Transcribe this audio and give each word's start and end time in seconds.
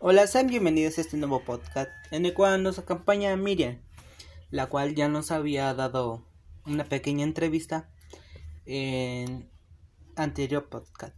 Hola, 0.00 0.28
sean 0.28 0.46
bienvenidos 0.46 0.96
a 0.96 1.00
este 1.00 1.16
nuevo 1.16 1.42
podcast 1.42 1.90
en 2.12 2.24
el 2.24 2.32
cual 2.32 2.62
nos 2.62 2.78
acompaña 2.78 3.34
Miriam, 3.36 3.80
la 4.48 4.66
cual 4.66 4.94
ya 4.94 5.08
nos 5.08 5.32
había 5.32 5.74
dado 5.74 6.24
una 6.64 6.84
pequeña 6.84 7.24
entrevista 7.24 7.90
en 8.64 9.50
anterior 10.14 10.68
podcast. 10.68 11.16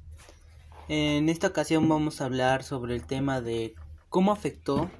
En 0.88 1.28
esta 1.28 1.48
ocasión 1.48 1.90
vamos 1.90 2.22
a 2.22 2.24
hablar 2.24 2.62
sobre 2.62 2.94
el 2.94 3.06
tema 3.06 3.42
de 3.42 3.74
cómo 4.08 4.32
afectó 4.32 4.90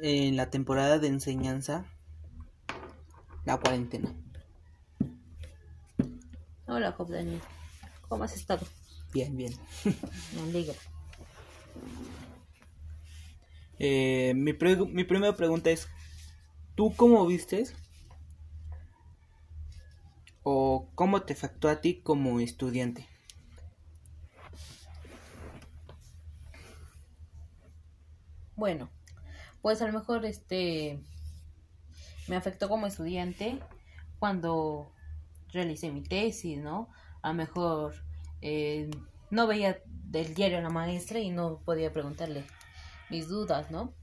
en 0.00 0.36
la 0.36 0.48
temporada 0.48 1.00
de 1.00 1.08
enseñanza 1.08 1.84
la 3.44 3.56
cuarentena. 3.58 4.14
Hola, 6.68 6.92
Job 6.92 7.10
Daniel. 7.10 7.40
¿Cómo 8.08 8.22
has 8.22 8.36
estado? 8.36 8.64
Bien, 9.12 9.36
bien. 9.36 9.52
Me 10.36 10.42
alegra. 10.42 10.78
Eh, 13.78 14.32
mi, 14.36 14.52
mi 14.92 15.04
primera 15.04 15.36
pregunta 15.36 15.70
es, 15.70 15.88
¿tú 16.74 16.94
cómo 16.96 17.26
vistes? 17.26 17.74
¿O 20.44 20.88
cómo 20.94 21.22
te 21.22 21.32
afectó 21.32 21.68
a 21.68 21.80
ti 21.80 22.00
como 22.00 22.40
estudiante? 22.40 23.08
Bueno, 28.56 28.90
pues 29.62 29.82
a 29.82 29.86
lo 29.86 29.92
mejor 29.92 30.24
este 30.24 31.00
me 32.28 32.36
afectó 32.36 32.68
como 32.68 32.86
estudiante 32.86 33.58
cuando 34.18 34.92
realicé 35.52 35.90
mi 35.90 36.02
tesis, 36.02 36.58
¿no? 36.58 36.88
A 37.22 37.28
lo 37.28 37.34
mejor 37.34 37.94
eh, 38.40 38.88
no 39.32 39.46
veía 39.46 39.78
del 39.86 40.34
diario 40.34 40.58
a 40.58 40.60
la 40.60 40.68
maestra 40.68 41.18
y 41.18 41.30
no 41.30 41.60
podía 41.64 41.90
preguntarle 41.90 42.44
mis 43.08 43.28
dudas, 43.28 43.70
¿no? 43.70 43.94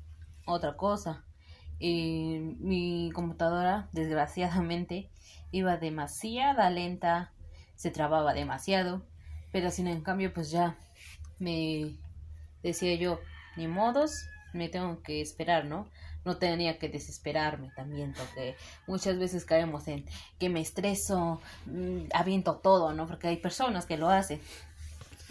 Otra 0.48 0.76
cosa, 0.76 1.24
eh, 1.80 2.56
mi 2.60 3.12
computadora, 3.14 3.90
desgraciadamente, 3.92 5.12
iba 5.52 5.78
demasiada 5.78 6.72
lenta, 6.72 7.32
se 7.76 7.92
trababa 7.92 8.34
demasiado, 8.34 9.06
pero 9.52 9.70
sin 9.70 9.88
en 9.88 10.02
cambio, 10.02 10.34
pues 10.34 10.50
ya 10.50 10.76
me 11.38 11.96
decía 12.64 12.96
yo, 12.96 13.20
ni 13.56 13.68
modos, 13.68 14.26
me 14.52 14.68
tengo 14.68 15.04
que 15.04 15.22
esperar, 15.22 15.66
¿no? 15.66 15.88
No 16.26 16.38
tenía 16.38 16.80
que 16.80 16.90
desesperarme 16.90 17.72
también, 17.76 18.14
porque 18.18 18.56
muchas 18.88 19.20
veces 19.20 19.46
caemos 19.46 19.88
en 19.88 20.06
que 20.40 20.50
me 20.50 20.60
estreso, 20.60 21.40
mm, 21.68 22.08
aviento 22.14 22.58
todo, 22.58 22.94
¿no? 22.94 23.06
Porque 23.08 23.28
hay 23.28 23.38
personas 23.38 23.86
que 23.86 23.98
lo 23.98 24.10
hacen. 24.10 24.42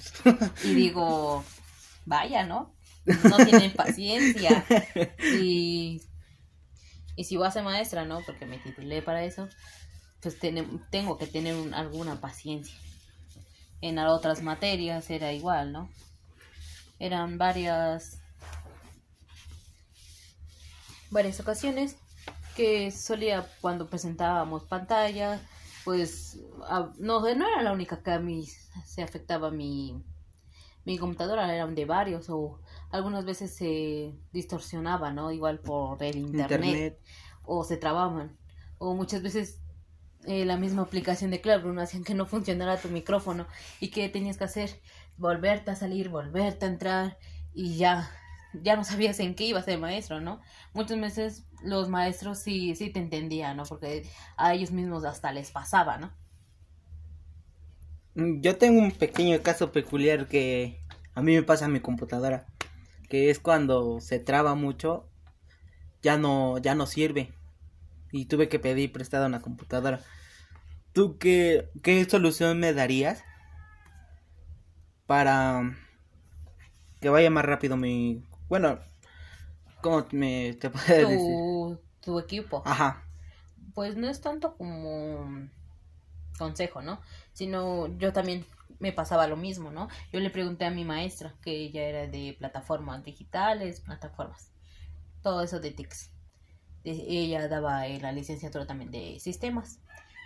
Y 0.65 0.75
digo, 0.75 1.45
vaya, 2.07 2.45
¿no? 2.45 2.75
No 3.07 3.37
tienen 3.45 3.73
paciencia. 3.73 4.65
Y, 5.35 6.03
y 7.17 7.25
si 7.25 7.37
voy 7.37 7.47
a 7.47 7.51
ser 7.51 7.65
maestra, 7.65 8.05
¿no? 8.05 8.21
Porque 8.27 8.47
me 8.47 8.59
titulé 8.59 9.03
para 9.03 9.25
eso, 9.25 9.49
pues 10.21 10.39
tenem- 10.41 10.85
tengo 10.91 11.17
que 11.19 11.27
tener 11.27 11.55
un- 11.55 11.75
alguna 11.75 12.21
paciencia. 12.21 12.77
En 13.81 13.99
otras 13.99 14.43
materias 14.43 15.09
era 15.11 15.33
igual, 15.33 15.73
¿no? 15.73 15.91
Eran 16.99 17.39
varias 17.39 18.19
varias 21.11 21.41
ocasiones 21.41 21.97
que 22.57 22.91
solía 22.91 23.47
cuando 23.61 23.89
presentábamos 23.89 24.65
pantalla 24.65 25.41
pues 25.89 26.39
a- 26.69 26.93
no 26.99 27.21
no 27.21 27.49
era 27.49 27.63
la 27.63 27.73
única 27.73 28.03
que 28.03 28.11
a 28.11 28.19
mí 28.19 28.45
se 28.85 29.03
afectaba 29.03 29.51
mi 29.51 30.05
mi 30.85 30.99
computadora 30.99 31.55
eran 31.55 31.75
de 31.75 31.87
varios 31.87 32.29
o 32.29 32.61
algunas 32.91 33.25
veces 33.25 33.55
se 33.57 34.15
distorsionaba 34.31 35.15
no 35.15 35.33
igual 35.33 35.61
por 35.61 36.03
el 36.03 36.17
internet, 36.19 36.51
Internet. 36.53 37.01
o 37.43 37.65
se 37.65 37.79
trababan 37.79 38.37
o 38.77 38.93
muchas 38.95 39.23
veces 39.23 39.63
eh, 40.27 40.45
la 40.45 40.59
misma 40.59 40.83
aplicación 40.83 41.31
de 41.31 41.41
Classroom 41.41 41.79
hacían 41.79 42.05
que 42.05 42.13
no 42.13 42.27
funcionara 42.27 42.77
tu 42.77 42.89
micrófono 42.91 43.47
y 43.81 43.89
que 43.89 44.11
tenías 44.11 44.37
que 44.37 44.45
hacer 44.45 44.83
volverte 45.17 45.71
a 45.71 45.75
salir 45.75 46.11
volverte 46.11 46.67
a 46.67 46.69
entrar 46.69 47.19
y 47.55 47.79
ya 47.79 48.11
ya 48.53 48.77
no 48.77 48.85
sabías 48.85 49.21
en 49.21 49.35
qué 49.35 49.45
ibas 49.45 49.67
el 49.69 49.81
maestro, 49.81 50.21
¿no? 50.21 50.43
Muchas 50.75 51.01
veces 51.01 51.48
los 51.63 51.89
maestros 51.89 52.39
sí, 52.41 52.75
sí 52.77 52.91
te 52.93 53.01
entendían, 53.01 53.57
¿no? 53.57 53.65
Porque 53.67 54.09
a 54.37 54.55
ellos 54.55 54.71
mismos 54.73 55.05
hasta 55.05 55.33
les 55.33 55.51
pasaba, 55.51 55.99
¿no? 55.99 56.13
Mm, 58.15 58.41
Yo 58.41 58.57
tengo 58.59 58.81
un 58.83 58.93
pequeño 58.93 59.41
caso 59.43 59.73
peculiar 59.73 60.27
que 60.29 60.81
a 61.15 61.23
mí 61.23 61.35
me 61.35 61.43
pasa 61.43 61.67
en 61.67 61.73
mi 61.73 61.81
computadora, 61.81 62.47
que 63.11 63.31
es 63.31 63.41
cuando 63.41 64.01
se 64.01 64.19
traba 64.21 64.55
mucho, 64.55 65.07
ya 66.03 66.19
no, 66.19 66.59
ya 66.59 66.75
no 66.75 66.87
sirve. 66.87 67.33
Y 68.13 68.27
tuve 68.27 68.49
que 68.49 68.61
pedir 68.61 68.93
prestada 68.93 69.27
una 69.27 69.41
computadora. 69.41 70.03
¿Tú 70.93 71.19
qué, 71.19 71.69
qué 71.83 72.05
solución 72.07 72.61
me 72.61 72.73
darías 72.75 73.25
para 75.07 75.63
que 77.01 77.09
vaya 77.09 77.31
más 77.31 77.45
rápido 77.45 77.77
mi... 77.77 78.23
Bueno, 78.49 78.79
¿cómo 79.89 80.07
me 80.13 80.55
te 80.55 80.71
puedo 80.71 81.09
decir? 81.09 81.19
Tu, 81.19 81.79
tu 82.03 82.19
equipo. 82.19 82.63
Ajá. 82.65 83.05
Pues 83.75 83.97
no 83.97 84.09
es 84.09 84.21
tanto 84.21 84.57
como 84.57 85.49
consejo, 86.37 86.83
¿no? 86.83 87.01
Sino 87.33 87.87
yo 87.99 88.13
también 88.13 88.45
me 88.79 88.93
pasaba 88.93 89.27
lo 89.27 89.37
mismo, 89.37 89.71
¿no? 89.71 89.89
Yo 90.13 90.21
le 90.21 90.31
pregunté 90.31 90.65
a 90.65 90.71
mi 90.71 90.85
maestra, 90.85 91.35
que 91.43 91.51
ella 91.51 91.83
era 91.83 92.07
de 92.07 92.37
plataformas 92.39 93.05
digitales, 93.05 93.81
plataformas, 93.81 94.51
todo 95.23 95.43
eso 95.43 95.61
de 95.61 95.73
TICS. 95.73 96.11
Ella 96.85 97.49
daba 97.49 97.87
eh, 97.87 98.01
la 98.01 98.13
licenciatura 98.13 98.67
también 98.67 98.91
de 98.91 99.19
sistemas. 99.21 99.81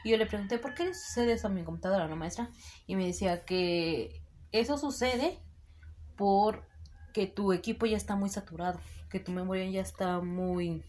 Y 0.04 0.10
yo 0.10 0.16
le 0.16 0.26
pregunté, 0.26 0.58
¿por 0.58 0.74
qué 0.74 0.92
sucede 0.94 1.32
eso 1.32 1.46
a 1.46 1.50
mi 1.50 1.64
computadora, 1.64 2.08
no, 2.08 2.16
maestra? 2.16 2.50
Y 2.86 2.96
me 2.96 3.06
decía 3.06 3.44
que 3.44 4.22
eso 4.50 4.76
sucede 4.76 5.38
porque 6.16 7.26
tu 7.26 7.52
equipo 7.52 7.86
ya 7.86 7.96
está 7.96 8.16
muy 8.16 8.28
saturado, 8.28 8.80
que 9.12 9.20
tu 9.20 9.30
memoria 9.30 9.70
ya 9.70 9.80
está 9.80 10.20
muy 10.20 10.82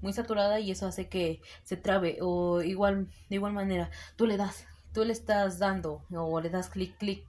muy 0.00 0.12
saturada 0.12 0.60
y 0.60 0.70
eso 0.70 0.86
hace 0.86 1.08
que 1.08 1.42
se 1.64 1.76
trabe 1.76 2.18
o 2.22 2.62
igual 2.62 3.08
de 3.28 3.36
igual 3.36 3.52
manera 3.52 3.90
tú 4.16 4.26
le 4.26 4.38
das 4.38 4.64
tú 4.94 5.04
le 5.04 5.12
estás 5.12 5.58
dando 5.58 6.02
o 6.10 6.40
le 6.40 6.48
das 6.48 6.70
clic 6.70 6.96
clic 6.96 7.24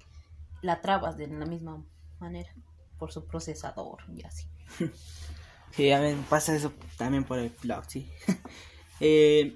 la 0.62 0.80
trabas 0.80 1.18
de 1.18 1.28
la 1.28 1.46
misma 1.46 1.84
manera 2.20 2.54
por 2.98 3.12
su 3.12 3.26
procesador 3.26 4.00
y 4.16 4.24
así 4.24 4.48
Sí, 5.78 5.92
a 5.92 6.00
me 6.00 6.16
pasa 6.28 6.56
eso 6.56 6.74
también 6.98 7.24
por 7.24 7.38
el 7.38 7.52
blog, 7.62 7.86
sí. 7.88 8.10
Eh, 9.00 9.56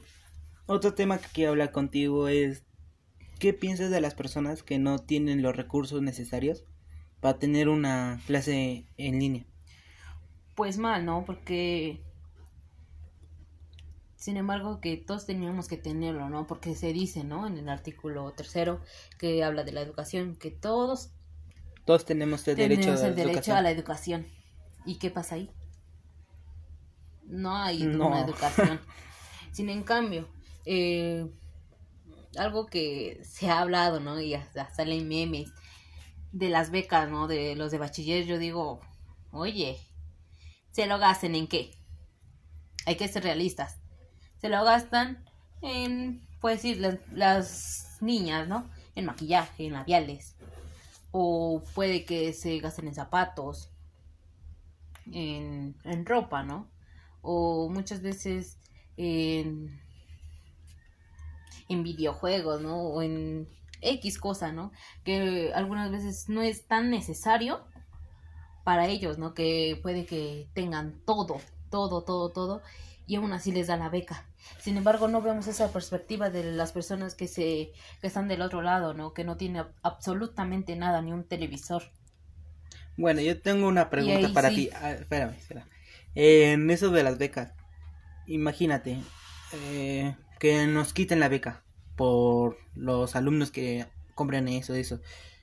otro 0.68 0.94
tema 0.94 1.18
que 1.18 1.26
quiero 1.34 1.50
hablar 1.50 1.72
contigo 1.72 2.28
es, 2.28 2.62
¿qué 3.40 3.54
piensas 3.54 3.90
de 3.90 4.00
las 4.00 4.14
personas 4.14 4.62
que 4.62 4.78
no 4.78 5.00
tienen 5.00 5.42
los 5.42 5.56
recursos 5.56 6.04
necesarios 6.04 6.64
para 7.22 7.40
tener 7.40 7.68
una 7.68 8.22
clase 8.28 8.86
en 8.98 9.18
línea? 9.18 9.48
Pues 10.56 10.78
mal 10.78 11.06
no 11.06 11.24
porque 11.26 12.02
sin 14.16 14.38
embargo 14.38 14.80
que 14.82 14.98
todos 14.98 15.26
teníamos 15.26 15.68
que 15.68 15.78
tenerlo 15.78 16.30
no 16.30 16.46
porque 16.48 16.76
se 16.76 16.94
dice 16.94 17.24
no 17.24 17.48
en 17.48 17.58
el 17.58 17.70
artículo 17.70 18.32
tercero 18.34 18.82
que 19.18 19.44
habla 19.44 19.64
de 19.64 19.72
la 19.72 19.82
educación 19.82 20.36
que 20.36 20.52
todos 20.52 21.12
Todos 21.86 22.06
tenemos 22.06 22.48
el 22.48 22.56
derecho, 22.58 22.82
tenemos 22.82 23.04
a 23.04 23.08
el 23.08 23.16
derecho 23.16 23.32
educación. 23.34 23.58
a 23.58 23.62
la 23.62 23.72
educación. 23.72 24.28
¿Y 24.86 24.96
qué 25.00 25.10
pasa 25.12 25.36
ahí? 25.36 25.50
No 27.24 27.56
hay 27.56 27.84
No. 27.84 28.08
una 28.08 28.22
educación. 28.26 28.80
Sin 29.52 29.70
en 29.70 29.84
cambio, 29.84 30.28
eh, 30.66 31.28
algo 32.38 32.68
que 32.68 33.20
se 33.24 33.50
ha 33.50 33.60
hablado, 33.62 34.00
¿no? 34.00 34.20
Y 34.20 34.34
hasta 34.34 34.74
salen 34.74 35.08
memes 35.08 35.52
de 36.32 36.50
las 36.50 36.72
becas, 36.72 37.10
¿no? 37.10 37.28
De 37.28 37.56
los 37.56 37.72
de 37.72 37.78
bachiller, 37.78 38.26
yo 38.26 38.38
digo, 38.38 38.80
oye, 39.32 39.78
¿se 40.72 40.86
lo 40.88 40.98
gasten 41.00 41.36
en 41.36 41.48
qué? 41.48 41.72
Hay 42.86 42.96
que 42.96 43.08
ser 43.08 43.24
realistas. 43.24 43.78
Se 44.40 44.50
lo 44.50 44.64
gastan 44.64 45.24
en, 45.62 46.28
pues 46.40 46.62
sí, 46.62 46.76
las, 46.76 47.98
niñas, 48.02 48.48
¿no? 48.48 48.68
En 48.96 49.06
maquillaje, 49.06 49.68
en 49.68 49.74
labiales, 49.74 50.36
o 51.12 51.62
puede 51.76 52.04
que 52.04 52.34
se 52.34 52.58
gasten 52.58 52.88
en 52.88 52.96
zapatos, 52.96 53.70
en, 55.12 55.76
en 55.84 56.06
ropa, 56.06 56.42
¿no? 56.42 56.68
O 57.22 57.70
muchas 57.70 58.02
veces 58.02 58.58
en, 58.98 59.80
en 61.70 61.84
videojuegos, 61.84 62.62
¿no? 62.62 62.82
O 62.82 63.04
en 63.04 63.48
X 63.82 64.18
cosa, 64.18 64.52
¿no? 64.52 64.72
Que 65.04 65.52
algunas 65.54 65.92
veces 65.92 66.28
no 66.28 66.42
es 66.42 66.66
tan 66.66 66.90
necesario 66.90 67.64
para 68.64 68.88
ellos, 68.88 69.18
¿no? 69.18 69.34
Que 69.34 69.80
puede 69.82 70.06
que 70.06 70.48
tengan 70.54 71.02
todo, 71.06 71.40
todo, 71.70 72.04
todo, 72.04 72.30
todo, 72.30 72.62
y 73.08 73.16
aún 73.16 73.34
así 73.34 73.52
les 73.52 73.68
da 73.68 73.78
la 73.78 73.90
beca. 73.90 74.26
Sin 74.60 74.78
embargo, 74.78 75.08
no 75.08 75.22
vemos 75.22 75.48
esa 75.48 75.72
perspectiva 75.72 76.30
de 76.30 76.44
las 76.44 76.72
personas 76.72 77.16
que 77.16 77.28
se 77.28 77.72
que 78.02 78.08
están 78.08 78.28
del 78.28 78.42
otro 78.42 78.62
lado, 78.62 78.94
¿no? 78.94 79.14
Que 79.14 79.24
no 79.24 79.38
tienen 79.38 79.66
absolutamente 79.82 80.76
nada, 80.76 81.02
ni 81.02 81.12
un 81.12 81.24
televisor. 81.24 81.84
Bueno, 82.98 83.22
yo 83.22 83.42
tengo 83.42 83.68
una 83.68 83.90
pregunta 83.90 84.32
para 84.34 84.50
sí. 84.50 84.56
ti. 84.56 84.70
Ah, 84.74 84.92
espérame, 84.92 85.36
espera. 85.36 85.68
En 86.16 86.70
eso 86.70 86.92
de 86.92 87.04
las 87.04 87.18
becas, 87.18 87.54
imagínate 88.28 88.98
eh, 89.54 90.16
que 90.40 90.68
nos 90.68 90.94
quiten 90.94 91.20
la 91.20 91.30
beca 91.30 91.64
por 91.96 92.58
los 92.76 93.16
alumnos 93.16 93.52
que 93.52 93.86
compran 94.16 94.48
eso, 94.48 94.76
eso. 94.76 95.00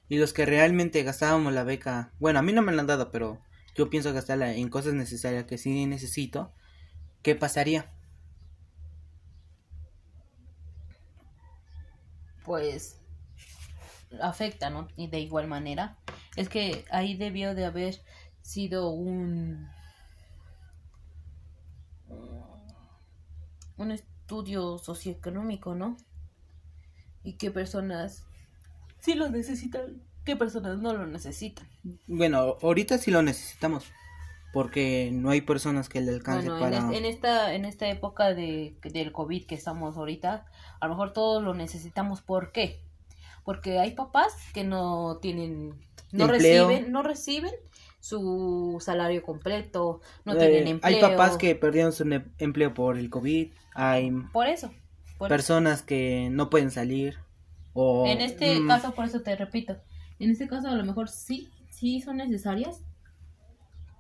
Y 0.09 0.19
los 0.19 0.33
que 0.33 0.47
realmente 0.47 1.03
gastábamos 1.03 1.53
la 1.53 1.65
beca, 1.65 2.13
bueno, 2.19 2.39
a 2.39 2.43
mí 2.43 2.53
no 2.53 2.63
me 2.63 2.73
la 2.73 2.81
han 2.81 2.87
dado, 2.87 3.11
pero 3.11 3.41
yo 3.75 3.91
pienso 3.91 4.13
gastarla 4.13 4.55
en 4.55 4.69
cosas 4.69 4.95
necesarias 4.95 5.45
que 5.45 5.59
sí 5.59 5.87
necesito. 5.87 6.53
¿Qué 7.23 7.35
pasaría? 7.35 7.93
pues 12.49 12.99
afecta, 14.23 14.71
¿no? 14.71 14.89
Y 14.97 15.09
de 15.09 15.21
igual 15.21 15.47
manera. 15.47 15.99
Es 16.35 16.49
que 16.49 16.87
ahí 16.91 17.15
debió 17.15 17.55
de 17.55 17.67
haber 17.67 18.01
sido 18.41 18.89
un 18.89 19.69
un 23.77 23.91
estudio 23.91 24.79
socioeconómico, 24.79 25.75
¿no? 25.75 25.99
Y 27.23 27.35
qué 27.35 27.51
personas 27.51 28.25
sí 29.01 29.15
lo 29.15 29.29
necesitan, 29.29 30.03
qué 30.25 30.37
personas 30.37 30.79
no 30.79 30.93
lo 30.95 31.07
necesitan. 31.07 31.67
Bueno, 32.07 32.57
ahorita 32.63 32.99
sí 32.99 33.11
lo 33.11 33.23
necesitamos. 33.23 33.85
Porque 34.51 35.11
no 35.13 35.29
hay 35.29 35.43
personas 35.43 35.91
que 35.91 36.01
le 36.01 36.11
alcance 36.13 36.49
Bueno, 36.49 36.67
en, 36.67 36.73
para... 36.73 36.91
es- 36.91 36.99
en 36.99 37.05
esta 37.05 37.55
en 37.55 37.65
esta 37.67 37.87
época 37.89 38.33
de 38.35 38.77
del 38.83 39.13
COVID 39.13 39.45
que 39.47 39.55
estamos 39.55 39.97
ahorita, 39.99 40.47
a 40.81 40.87
lo 40.87 40.95
mejor 40.95 41.13
todos 41.13 41.43
lo 41.45 41.53
necesitamos. 41.53 42.23
¿Por 42.23 42.51
qué? 42.51 42.81
Porque 43.45 43.79
hay 43.79 43.91
papás 43.93 44.33
que 44.55 44.65
no 44.65 45.19
tienen 45.21 45.75
no 46.13 46.25
Empleo. 46.25 46.67
reciben 46.67 46.93
no 46.93 47.03
reciben 47.03 47.53
su 48.01 48.79
salario 48.81 49.23
completo, 49.23 50.01
no 50.25 50.33
Eh, 50.33 50.37
tienen 50.39 50.67
empleo. 50.69 50.97
Hay 50.97 51.03
papás 51.03 51.37
que 51.37 51.55
perdieron 51.55 51.93
su 51.93 52.05
empleo 52.39 52.73
por 52.73 52.97
el 52.97 53.11
COVID. 53.11 53.53
Hay 53.75 54.11
por 54.33 54.47
eso. 54.47 54.71
por- 55.19 55.29
personas 55.29 55.83
que 55.83 56.29
no 56.31 56.49
pueden 56.49 56.71
salir. 56.71 57.19
O, 57.81 58.07
en 58.07 58.21
este 58.21 58.59
mm, 58.59 58.67
caso, 58.67 58.93
por 58.93 59.05
eso 59.05 59.21
te 59.21 59.37
repito, 59.37 59.77
en 60.19 60.31
este 60.33 60.49
caso 60.49 60.67
a 60.67 60.75
lo 60.75 60.85
mejor 60.85 61.09
sí, 61.09 61.49
sí 61.71 62.01
son 62.01 62.17
necesarias 62.17 62.83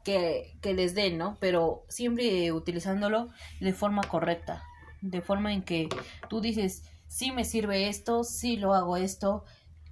que, 0.02 0.56
que 0.60 0.74
les 0.74 0.96
den, 0.96 1.16
¿no? 1.16 1.36
Pero 1.38 1.84
siempre 1.88 2.50
utilizándolo 2.50 3.28
de 3.60 3.72
forma 3.72 4.02
correcta, 4.02 4.64
de 5.00 5.20
forma 5.20 5.52
en 5.52 5.62
que 5.62 5.88
tú 6.28 6.40
dices, 6.40 6.82
sí 7.06 7.30
me 7.30 7.44
sirve 7.44 7.88
esto, 7.88 8.24
sí 8.24 8.56
lo 8.56 8.74
hago 8.74 8.96
esto 8.96 9.44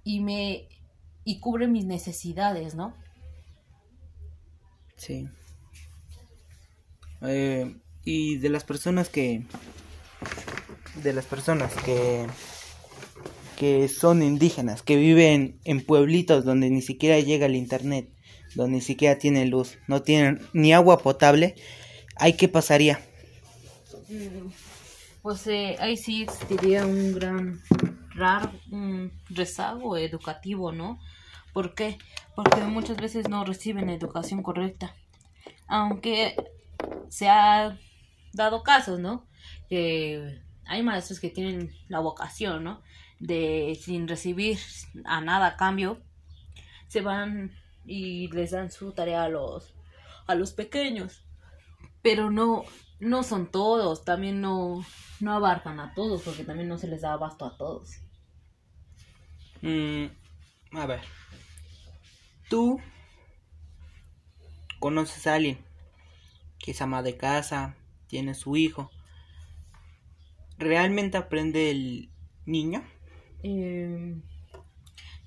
y 0.02 0.18
me 0.18 0.68
y 1.24 1.38
cubre 1.38 1.68
mis 1.68 1.84
necesidades, 1.84 2.74
¿no? 2.74 2.92
Sí. 4.96 5.28
Eh, 7.22 7.76
y 8.04 8.38
de 8.38 8.48
las 8.48 8.64
personas 8.64 9.08
que. 9.08 9.44
De 11.04 11.12
las 11.12 11.26
personas 11.26 11.72
que. 11.84 12.26
Que 13.56 13.88
son 13.88 14.22
indígenas, 14.22 14.82
que 14.82 14.96
viven 14.96 15.58
en 15.64 15.84
pueblitos 15.84 16.44
donde 16.44 16.70
ni 16.70 16.82
siquiera 16.82 17.18
llega 17.18 17.46
el 17.46 17.56
internet, 17.56 18.08
donde 18.54 18.76
ni 18.76 18.82
siquiera 18.82 19.18
tienen 19.18 19.50
luz, 19.50 19.78
no 19.88 20.02
tienen 20.02 20.40
ni 20.52 20.72
agua 20.72 20.98
potable, 20.98 21.56
¿hay 22.16 22.34
qué 22.34 22.48
pasaría? 22.48 23.00
Pues 25.22 25.46
eh, 25.46 25.76
ahí 25.80 25.96
sí 25.96 26.22
existiría 26.22 26.86
un 26.86 27.14
gran 27.14 27.60
raro, 28.14 28.52
un 28.70 29.12
rezago 29.28 29.96
educativo, 29.96 30.72
¿no? 30.72 31.00
¿Por 31.52 31.74
qué? 31.74 31.98
Porque 32.34 32.60
muchas 32.60 32.98
veces 32.98 33.28
no 33.28 33.44
reciben 33.44 33.88
educación 33.88 34.42
correcta. 34.42 34.94
Aunque 35.66 36.36
se 37.08 37.28
ha 37.28 37.78
dado 38.32 38.62
casos, 38.62 39.00
¿no? 39.00 39.26
Que 39.68 40.40
hay 40.66 40.82
maestros 40.82 41.18
que 41.18 41.30
tienen 41.30 41.72
la 41.88 42.00
vocación, 42.00 42.62
¿no? 42.62 42.82
De 43.18 43.78
sin 43.80 44.08
recibir 44.08 44.58
a 45.04 45.20
nada 45.20 45.46
a 45.46 45.56
cambio, 45.56 46.02
se 46.88 47.00
van 47.00 47.52
y 47.84 48.28
les 48.28 48.50
dan 48.50 48.70
su 48.70 48.92
tarea 48.92 49.24
a 49.24 49.28
los 49.28 49.74
a 50.26 50.34
los 50.34 50.52
pequeños. 50.52 51.24
Pero 52.02 52.30
no 52.30 52.64
no 53.00 53.22
son 53.22 53.50
todos, 53.50 54.04
también 54.04 54.40
no 54.40 54.84
no 55.20 55.32
abarcan 55.32 55.80
a 55.80 55.94
todos 55.94 56.22
porque 56.22 56.44
también 56.44 56.68
no 56.68 56.78
se 56.78 56.88
les 56.88 57.02
da 57.02 57.12
abasto 57.12 57.46
a 57.46 57.56
todos. 57.56 58.00
Mm, 59.62 60.06
a 60.72 60.86
ver. 60.86 61.00
Tú 62.48 62.80
conoces 64.78 65.26
a 65.26 65.34
alguien 65.34 65.58
que 66.58 66.70
es 66.72 66.82
ama 66.82 67.02
de 67.02 67.16
casa, 67.16 67.76
tiene 68.06 68.34
su 68.34 68.56
hijo. 68.56 68.90
¿Realmente 70.58 71.16
aprende 71.16 71.70
el 71.70 72.10
niño? 72.44 72.84
Eh, 73.48 74.16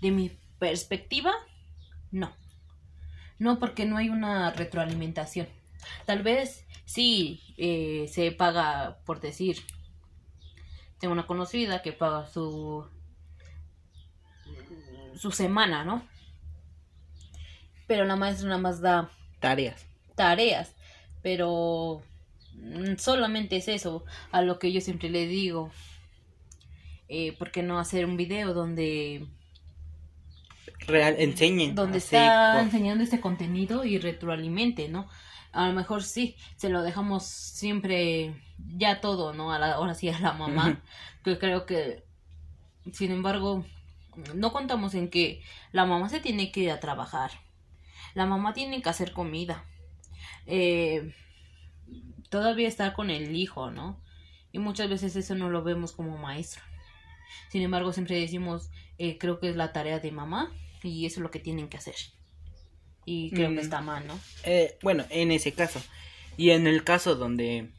de 0.02 0.12
mi 0.12 0.30
perspectiva, 0.60 1.32
no. 2.12 2.34
No, 3.38 3.60
porque 3.60 3.86
no 3.86 3.96
hay 3.96 4.10
una 4.10 4.52
retroalimentación. 4.52 5.48
Tal 6.06 6.22
vez 6.22 6.66
sí 6.84 7.42
eh, 7.56 8.10
se 8.12 8.34
paga, 8.34 9.00
por 9.06 9.22
decir, 9.22 9.60
tengo 11.00 11.14
una 11.14 11.28
conocida 11.28 11.82
que 11.82 11.94
paga 11.94 12.28
su 12.28 12.86
su 15.16 15.32
semana, 15.32 15.86
¿no? 15.86 16.04
Pero 17.88 18.04
la 18.04 18.18
maestra 18.18 18.50
nada 18.50 18.62
más 18.62 18.82
da 18.82 19.10
Tareas. 19.40 19.86
tareas, 20.16 20.76
pero 21.22 22.02
mm, 22.54 22.96
solamente 22.98 23.56
es 23.58 23.70
eso 23.70 24.04
a 24.32 24.42
lo 24.42 24.60
que 24.60 24.74
yo 24.74 24.82
siempre 24.82 25.10
le 25.10 25.26
digo. 25.28 25.72
Eh, 27.12 27.36
¿Por 27.38 27.52
qué 27.52 27.64
no 27.64 27.80
hacer 27.80 28.06
un 28.06 28.18
video 28.18 28.54
donde, 28.54 29.28
Real, 30.88 31.16
enseñen. 31.18 31.74
donde 31.74 31.98
así, 31.98 32.16
está 32.16 32.62
enseñando 32.62 33.04
este 33.04 33.20
contenido 33.20 33.84
y 33.84 33.98
retroalimente, 33.98 34.90
¿no? 34.90 35.08
A 35.52 35.68
lo 35.68 35.74
mejor 35.74 36.04
sí, 36.04 36.36
se 36.56 36.70
lo 36.70 36.84
dejamos 36.84 37.26
siempre 37.26 38.36
ya 38.78 39.02
todo, 39.02 39.34
¿no? 39.34 39.52
A 39.52 39.58
la, 39.58 39.74
ahora 39.74 39.96
sí 39.96 40.08
a 40.10 40.20
la 40.20 40.34
mamá, 40.34 40.82
que 41.24 41.40
creo 41.40 41.66
que, 41.66 42.04
sin 42.94 43.12
embargo, 43.12 43.66
no 44.36 44.54
contamos 44.54 44.94
en 44.94 45.10
que 45.10 45.42
la 45.72 45.86
mamá 45.86 46.10
se 46.10 46.20
tiene 46.20 46.52
que 46.52 46.62
ir 46.62 46.72
a 46.72 46.80
trabajar, 46.80 47.32
la 48.14 48.28
mamá 48.28 48.54
tiene 48.54 48.84
que 48.84 48.90
hacer 48.90 49.14
comida, 49.14 49.66
eh, 50.46 51.12
todavía 52.30 52.68
estar 52.68 52.94
con 52.94 53.10
el 53.10 53.36
hijo, 53.36 53.72
¿no? 53.72 54.00
Y 54.52 54.60
muchas 54.60 54.90
veces 54.90 55.16
eso 55.16 55.34
no 55.34 55.50
lo 55.50 55.64
vemos 55.64 55.92
como 55.92 56.18
maestro. 56.20 56.69
Sin 57.52 57.62
embargo, 57.62 57.94
siempre 57.94 58.20
decimos, 58.20 58.70
eh, 58.98 59.18
creo 59.18 59.40
que 59.40 59.50
es 59.50 59.56
la 59.56 59.72
tarea 59.74 60.00
de 60.00 60.12
mamá 60.12 60.52
y 60.84 61.06
eso 61.06 61.20
es 61.20 61.24
lo 61.24 61.32
que 61.32 61.40
tienen 61.40 61.68
que 61.70 61.78
hacer. 61.78 61.96
Y 63.06 63.32
creo 63.32 63.50
Mm. 63.52 63.56
que 63.56 63.62
está 63.62 63.82
mal, 63.82 64.06
¿no? 64.08 64.20
Eh, 64.44 64.78
bueno, 64.82 65.06
en 65.10 65.32
ese 65.32 65.54
caso. 65.54 65.82
Y 66.38 66.52
en 66.52 66.68
el 66.68 66.84
caso 66.84 67.16
donde 67.16 67.70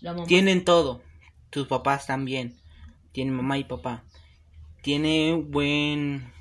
La 0.00 0.12
mamá 0.12 0.26
tienen 0.26 0.64
todo, 0.64 1.02
tus 1.50 1.66
papás 1.66 2.06
también, 2.06 2.56
tienen 3.12 3.34
mamá 3.34 3.58
y 3.58 3.64
papá, 3.64 4.04
tiene 4.82 5.34
buen 5.34 6.32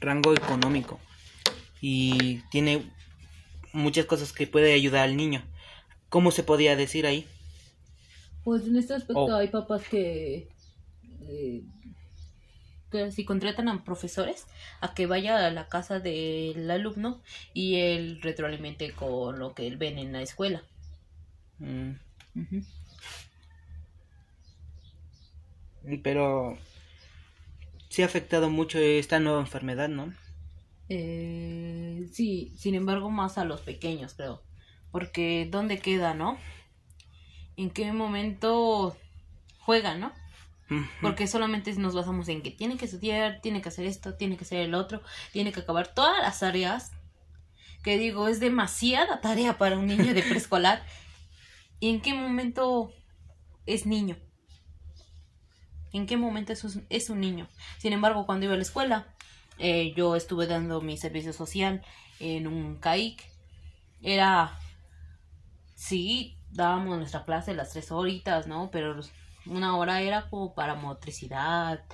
rango 0.00 0.32
económico 0.34 0.98
y 1.80 2.38
tiene 2.50 2.90
muchas 3.72 4.06
cosas 4.06 4.32
que 4.32 4.46
puede 4.46 4.72
ayudar 4.72 5.04
al 5.04 5.16
niño. 5.16 5.42
¿Cómo 6.08 6.30
se 6.30 6.42
podía 6.42 6.76
decir 6.76 7.06
ahí? 7.06 7.26
Pues 8.44 8.64
en 8.66 8.76
este 8.76 8.94
aspecto 8.94 9.24
Oh. 9.24 9.34
hay 9.36 9.48
papás 9.48 9.82
que, 9.88 10.48
eh, 11.28 11.62
si 13.10 13.24
contratan 13.24 13.68
a 13.68 13.84
profesores 13.84 14.46
a 14.80 14.94
que 14.94 15.06
vaya 15.06 15.46
a 15.46 15.50
la 15.50 15.68
casa 15.68 16.00
del 16.00 16.70
alumno 16.70 17.20
y 17.52 17.76
él 17.76 18.20
retroalimente 18.22 18.92
con 18.92 19.38
lo 19.38 19.54
que 19.54 19.66
él 19.66 19.76
ven 19.76 19.98
en 19.98 20.12
la 20.12 20.22
escuela. 20.22 20.62
Mm, 21.58 21.92
pero 26.02 26.56
sí 27.88 28.02
ha 28.02 28.06
afectado 28.06 28.50
mucho 28.50 28.78
esta 28.78 29.20
nueva 29.20 29.40
enfermedad, 29.40 29.88
¿no? 29.88 30.12
Eh, 30.88 32.08
sí, 32.12 32.52
sin 32.56 32.74
embargo, 32.74 33.10
más 33.10 33.38
a 33.38 33.44
los 33.44 33.60
pequeños, 33.60 34.14
creo. 34.14 34.42
Porque, 34.90 35.48
¿dónde 35.50 35.78
queda, 35.78 36.14
no? 36.14 36.38
¿En 37.56 37.70
qué 37.70 37.92
momento 37.92 38.96
juegan, 39.60 40.00
no? 40.00 40.12
Porque 41.00 41.26
solamente 41.26 41.72
nos 41.74 41.94
basamos 41.94 42.28
en 42.28 42.42
que 42.42 42.50
tiene 42.50 42.76
que 42.76 42.86
estudiar, 42.86 43.40
tiene 43.40 43.62
que 43.62 43.68
hacer 43.68 43.86
esto, 43.86 44.14
tiene 44.14 44.36
que 44.36 44.44
hacer 44.44 44.60
el 44.60 44.74
otro, 44.74 45.02
tiene 45.32 45.52
que 45.52 45.60
acabar 45.60 45.88
todas 45.88 46.20
las 46.20 46.40
tareas. 46.40 46.92
Que 47.82 47.98
digo, 47.98 48.28
es 48.28 48.40
demasiada 48.40 49.20
tarea 49.20 49.58
para 49.58 49.78
un 49.78 49.86
niño 49.86 50.14
de 50.14 50.22
preescolar. 50.28 50.84
¿Y 51.80 51.90
en 51.90 52.00
qué 52.00 52.14
momento 52.14 52.92
es 53.66 53.86
niño? 53.86 54.16
¿En 55.92 56.06
qué 56.06 56.16
momento 56.16 56.52
es 56.52 56.64
un, 56.64 56.86
es 56.88 57.10
un 57.10 57.20
niño? 57.20 57.48
Sin 57.78 57.92
embargo, 57.92 58.26
cuando 58.26 58.46
iba 58.46 58.54
a 58.54 58.56
la 58.56 58.62
escuela, 58.62 59.14
eh, 59.58 59.92
yo 59.96 60.16
estuve 60.16 60.46
dando 60.46 60.80
mi 60.80 60.96
servicio 60.96 61.32
social 61.32 61.82
en 62.20 62.46
un 62.46 62.76
CAIC. 62.76 63.22
Era, 64.02 64.58
sí, 65.74 66.36
dábamos 66.50 66.98
nuestra 66.98 67.24
clase 67.24 67.54
las 67.54 67.70
tres 67.72 67.92
horitas, 67.92 68.46
¿no? 68.46 68.70
Pero 68.70 69.00
una 69.46 69.76
hora 69.76 70.00
era 70.00 70.28
como 70.30 70.54
para 70.54 70.74
motricidad, 70.74 71.84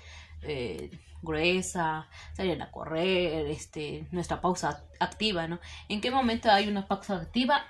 eh, 0.42 0.90
gruesa, 1.22 2.08
salían 2.34 2.62
a 2.62 2.70
correr, 2.70 3.46
este, 3.50 4.06
nuestra 4.10 4.40
pausa 4.40 4.84
activa, 4.98 5.46
¿no? 5.48 5.60
¿En 5.88 6.00
qué 6.00 6.10
momento 6.10 6.50
hay 6.50 6.68
una 6.68 6.86
pausa 6.86 7.16
activa 7.16 7.64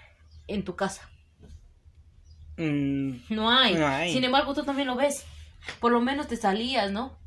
en 0.46 0.64
tu 0.64 0.76
casa? 0.76 1.08
Mm, 2.56 3.16
No 3.30 3.50
hay. 3.50 3.74
No 3.74 3.86
hay. 3.86 4.12
Sin 4.12 4.24
embargo, 4.24 4.54
tú 4.54 4.64
también 4.64 4.88
lo 4.88 4.96
ves. 4.96 5.24
Por 5.80 5.92
lo 5.92 6.00
menos 6.00 6.28
te 6.28 6.36
salías, 6.36 6.90
¿no? 6.90 7.18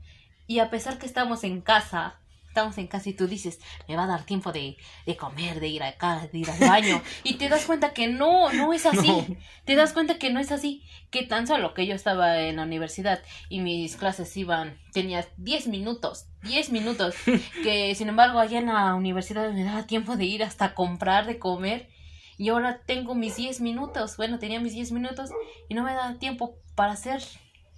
Y 0.48 0.60
a 0.60 0.70
pesar 0.70 0.98
que 0.98 1.06
estamos 1.06 1.44
en 1.44 1.62
casa, 1.62 2.20
estamos 2.54 2.78
en 2.78 2.86
casa 2.86 3.10
y 3.10 3.14
tú 3.14 3.26
dices, 3.26 3.60
me 3.88 3.96
va 3.96 4.04
a 4.04 4.08
dar 4.08 4.26
tiempo 4.28 4.52
de, 4.52 4.78
de 5.08 5.18
comer, 5.18 5.60
de 5.60 5.70
ir 5.70 5.82
acá, 5.82 6.30
de 6.32 6.38
ir 6.38 6.48
al 6.52 6.60
baño. 6.60 7.02
y 7.24 7.34
te 7.34 7.50
das 7.50 7.66
cuenta 7.66 7.94
que 7.94 8.06
no, 8.06 8.54
no 8.54 8.74
es 8.74 8.86
así. 8.86 9.08
No. 9.08 9.26
Te 9.66 9.76
das 9.76 9.92
cuenta 9.92 10.20
que 10.20 10.32
no 10.32 10.40
es 10.40 10.52
así. 10.52 10.84
Que 11.10 11.24
tan 11.24 11.48
solo 11.48 11.74
que 11.74 11.88
yo 11.88 11.96
estaba 11.96 12.42
en 12.42 12.58
la 12.58 12.64
universidad 12.64 13.24
y 13.50 13.60
mis 13.62 13.96
clases 13.96 14.38
iban, 14.38 14.78
tenía 14.92 15.28
10 15.38 15.68
minutos, 15.68 16.28
10 16.44 16.70
minutos. 16.70 17.16
que 17.64 17.96
sin 17.96 18.10
embargo, 18.10 18.38
allá 18.38 18.60
en 18.60 18.68
la 18.68 18.94
universidad 18.94 19.52
me 19.52 19.64
daba 19.64 19.88
tiempo 19.88 20.16
de 20.16 20.26
ir 20.26 20.44
hasta 20.44 20.76
comprar, 20.76 21.26
de 21.26 21.40
comer. 21.40 21.90
Y 22.38 22.50
ahora 22.50 22.84
tengo 22.86 23.16
mis 23.16 23.36
10 23.36 23.62
minutos. 23.62 24.16
Bueno, 24.16 24.38
tenía 24.38 24.60
mis 24.60 24.74
10 24.74 24.92
minutos 24.92 25.32
y 25.70 25.74
no 25.74 25.84
me 25.84 25.94
da 25.94 26.20
tiempo 26.20 26.60
para 26.76 26.92
hacer 26.92 27.24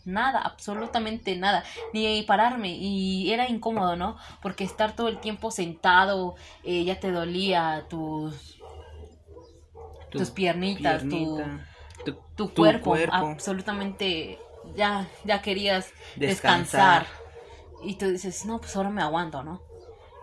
nada, 0.06 0.40
absolutamente 0.42 1.36
nada, 1.38 1.64
ni 1.94 2.24
pararme. 2.24 2.76
Y 2.78 3.32
era 3.32 3.50
incómodo, 3.50 3.96
¿no? 3.96 4.18
Porque 4.42 4.64
estar 4.64 4.96
todo 4.96 5.08
el 5.10 5.20
tiempo 5.20 5.52
sentado 5.52 6.36
eh, 6.64 6.84
ya 6.86 7.00
te 7.00 7.12
dolía 7.12 7.88
tus, 7.90 8.62
tu 10.10 10.18
tus 10.18 10.32
piernitas, 10.32 11.08
tu, 11.08 11.20
piernita, 11.20 11.68
tu, 12.04 12.14
tu 12.36 12.54
tu 12.54 12.54
cuerpo, 12.54 12.82
cuerpo. 12.82 13.38
absolutamente 13.38 14.40
ya, 14.76 15.08
ya 15.24 15.42
querías 15.42 15.94
Descansar. 16.16 17.06
descansar. 17.06 17.08
Y 17.80 17.98
tú 17.98 18.08
dices, 18.10 18.46
no, 18.46 18.60
pues 18.60 18.76
ahora 18.76 18.90
me 18.90 19.02
aguanto, 19.02 19.44
¿no? 19.44 19.62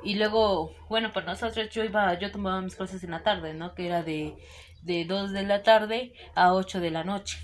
Y 0.02 0.14
luego, 0.16 0.72
bueno, 0.88 1.12
pues 1.12 1.24
nosotros 1.26 1.70
yo 1.70 1.84
iba, 1.84 2.18
yo 2.18 2.30
tomaba 2.32 2.60
mis 2.62 2.76
clases 2.76 3.04
en 3.04 3.12
la 3.12 3.22
tarde, 3.22 3.54
¿no? 3.54 3.74
Que 3.74 3.86
era 3.86 4.02
de, 4.02 4.36
de 4.82 5.04
2 5.04 5.32
de 5.32 5.44
la 5.44 5.62
tarde 5.62 6.14
a 6.34 6.54
8 6.54 6.80
de 6.80 6.90
la 6.90 7.04
noche. 7.04 7.38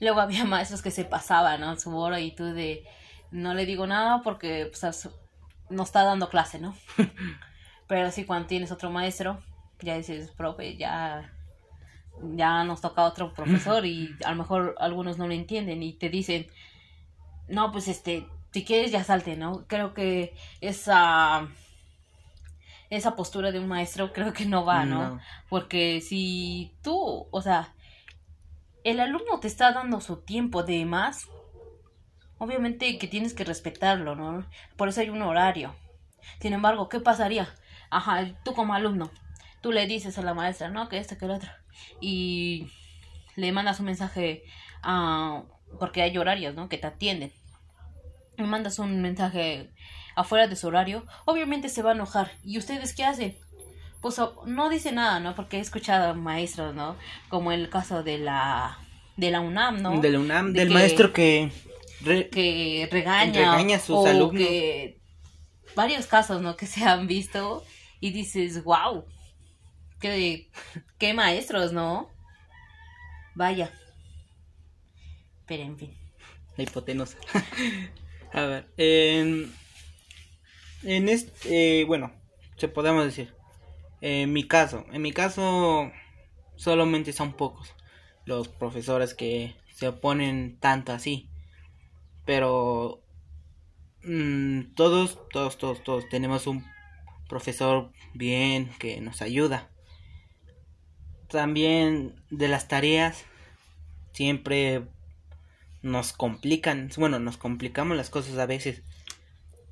Luego 0.00 0.20
había 0.20 0.44
maestros 0.44 0.82
que 0.82 0.90
se 0.90 1.04
pasaban, 1.04 1.60
¿no? 1.60 1.76
Su 1.76 1.96
hora 1.96 2.20
y 2.20 2.34
tú 2.34 2.44
de, 2.44 2.84
no 3.30 3.54
le 3.54 3.66
digo 3.66 3.86
nada 3.86 4.22
porque 4.22 4.70
pues, 4.70 5.08
no 5.70 5.82
está 5.82 6.04
dando 6.04 6.28
clase, 6.28 6.58
¿no? 6.58 6.74
Pero 7.88 8.10
sí, 8.10 8.24
cuando 8.24 8.46
tienes 8.46 8.72
otro 8.72 8.90
maestro, 8.90 9.42
ya 9.80 9.96
dices, 9.96 10.30
profe, 10.30 10.76
ya, 10.76 11.32
ya 12.34 12.64
nos 12.64 12.80
toca 12.80 13.04
otro 13.04 13.34
profesor 13.34 13.84
y 13.84 14.16
a 14.24 14.30
lo 14.30 14.36
mejor 14.36 14.74
algunos 14.78 15.18
no 15.18 15.26
lo 15.26 15.34
entienden 15.34 15.82
y 15.82 15.92
te 15.92 16.08
dicen, 16.08 16.46
no, 17.48 17.72
pues 17.72 17.88
este, 17.88 18.26
si 18.52 18.64
quieres 18.64 18.90
ya 18.90 19.04
salte, 19.04 19.36
¿no? 19.36 19.66
Creo 19.66 19.92
que 19.92 20.34
esa, 20.60 21.48
esa 22.88 23.16
postura 23.16 23.52
de 23.52 23.58
un 23.58 23.68
maestro 23.68 24.12
creo 24.12 24.32
que 24.32 24.46
no 24.46 24.64
va, 24.64 24.86
¿no? 24.86 25.16
No. 25.16 25.20
Porque 25.50 26.00
si 26.00 26.72
tú, 26.82 27.26
o 27.30 27.42
sea, 27.42 27.73
el 28.84 29.00
alumno 29.00 29.40
te 29.40 29.48
está 29.48 29.72
dando 29.72 30.00
su 30.00 30.18
tiempo 30.18 30.62
de 30.62 30.84
más, 30.84 31.26
obviamente 32.38 32.98
que 32.98 33.08
tienes 33.08 33.34
que 33.34 33.44
respetarlo, 33.44 34.14
¿no? 34.14 34.46
Por 34.76 34.88
eso 34.88 35.00
hay 35.00 35.08
un 35.08 35.22
horario. 35.22 35.74
Sin 36.40 36.52
embargo, 36.52 36.88
¿qué 36.88 37.00
pasaría? 37.00 37.48
Ajá, 37.90 38.26
tú 38.44 38.54
como 38.54 38.74
alumno, 38.74 39.10
tú 39.62 39.72
le 39.72 39.86
dices 39.86 40.18
a 40.18 40.22
la 40.22 40.34
maestra, 40.34 40.68
no, 40.68 40.88
que 40.88 40.98
esto, 40.98 41.16
que 41.16 41.26
lo 41.26 41.34
otro, 41.34 41.50
y 42.00 42.70
le 43.36 43.52
mandas 43.52 43.80
un 43.80 43.86
mensaje 43.86 44.44
a... 44.82 45.42
porque 45.78 46.02
hay 46.02 46.16
horarios, 46.18 46.54
¿no? 46.54 46.68
Que 46.68 46.78
te 46.78 46.86
atienden. 46.86 47.32
Y 48.36 48.42
mandas 48.42 48.78
un 48.78 49.00
mensaje 49.00 49.72
afuera 50.16 50.46
de 50.46 50.56
su 50.56 50.66
horario, 50.66 51.06
obviamente 51.24 51.68
se 51.68 51.82
va 51.82 51.90
a 51.90 51.94
enojar. 51.94 52.32
¿Y 52.42 52.58
ustedes 52.58 52.94
qué 52.94 53.04
hacen? 53.04 53.38
Pues 54.04 54.20
no 54.44 54.68
dice 54.68 54.92
nada, 54.92 55.18
¿no? 55.18 55.34
Porque 55.34 55.56
he 55.56 55.60
escuchado 55.60 56.14
maestros, 56.14 56.74
¿no? 56.74 56.94
Como 57.30 57.52
el 57.52 57.70
caso 57.70 58.02
de 58.02 58.18
la 58.18 58.76
de 59.16 59.30
la 59.30 59.40
UNAM, 59.40 59.80
¿no? 59.80 59.98
Del 60.02 60.16
UNAM, 60.18 60.52
De 60.52 60.58
del 60.60 60.68
que- 60.68 60.74
maestro 60.74 61.12
que... 61.14 61.50
re- 62.02 62.28
que 62.28 62.86
regaña, 62.92 63.32
Regaña 63.32 63.76
a 63.76 63.80
sus 63.80 63.96
o 63.96 64.06
alumnos. 64.06 64.36
que 64.36 65.00
varios 65.74 66.06
casos, 66.06 66.42
¿no? 66.42 66.54
Que 66.54 66.66
se 66.66 66.84
han 66.84 67.06
visto 67.06 67.64
y 67.98 68.10
dices, 68.10 68.62
wow, 68.62 69.06
qué, 70.00 70.50
qué 70.98 71.14
maestros, 71.14 71.72
¿no? 71.72 72.10
Vaya. 73.34 73.72
Pero 75.46 75.62
en 75.62 75.78
fin. 75.78 75.96
La 76.58 76.64
hipotenusa. 76.64 77.16
a 78.34 78.42
ver, 78.42 78.70
en, 78.76 79.50
en 80.82 81.08
este, 81.08 81.80
eh, 81.80 81.84
bueno, 81.86 82.12
se 82.58 82.68
podemos 82.68 83.06
decir, 83.06 83.34
en 84.06 84.34
mi 84.34 84.46
caso, 84.46 84.84
en 84.92 85.00
mi 85.00 85.12
caso 85.12 85.90
solamente 86.56 87.14
son 87.14 87.32
pocos 87.32 87.74
los 88.26 88.48
profesores 88.48 89.14
que 89.14 89.56
se 89.74 89.88
oponen 89.88 90.58
tanto 90.60 90.92
así, 90.92 91.30
pero 92.26 93.02
mm, 94.02 94.74
todos, 94.74 95.18
todos, 95.30 95.56
todos, 95.56 95.82
todos 95.82 96.06
tenemos 96.10 96.46
un 96.46 96.66
profesor 97.30 97.92
bien 98.12 98.70
que 98.78 99.00
nos 99.00 99.22
ayuda. 99.22 99.70
También 101.28 102.14
de 102.28 102.48
las 102.48 102.68
tareas 102.68 103.24
siempre 104.12 104.82
nos 105.80 106.12
complican, 106.12 106.90
bueno, 106.98 107.20
nos 107.20 107.38
complicamos 107.38 107.96
las 107.96 108.10
cosas 108.10 108.36
a 108.36 108.44
veces. 108.44 108.82